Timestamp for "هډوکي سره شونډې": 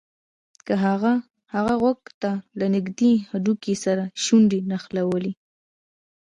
3.31-4.59